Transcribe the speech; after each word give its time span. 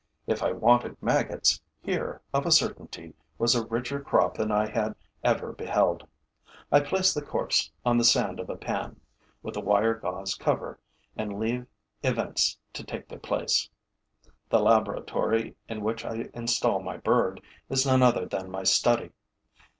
If 0.25 0.41
I 0.41 0.51
wanted 0.51 0.97
maggots, 0.99 1.61
here, 1.83 2.23
of 2.33 2.47
a 2.47 2.51
certainty, 2.51 3.13
was 3.37 3.53
a 3.53 3.67
richer 3.67 3.99
crop 3.99 4.35
than 4.35 4.51
I 4.51 4.67
had 4.67 4.95
ever 5.23 5.53
beheld. 5.53 6.07
I 6.71 6.79
place 6.79 7.13
the 7.13 7.21
corpse 7.21 7.71
on 7.85 7.99
the 7.99 8.03
sand 8.03 8.39
of 8.39 8.49
a 8.49 8.55
pan, 8.55 8.99
with 9.43 9.55
a 9.57 9.61
wire 9.61 9.93
gauze 9.93 10.33
cover, 10.33 10.79
and 11.15 11.39
leave 11.39 11.67
events 12.01 12.57
to 12.73 12.83
take 12.83 13.09
their 13.09 13.19
course. 13.19 13.69
The 14.49 14.57
laboratory 14.59 15.55
in 15.69 15.83
which 15.83 16.03
I 16.03 16.29
install 16.33 16.81
my 16.81 16.97
bird 16.97 17.39
is 17.69 17.85
none 17.85 18.01
other 18.01 18.25
than 18.25 18.49
my 18.49 18.63
study. 18.63 19.11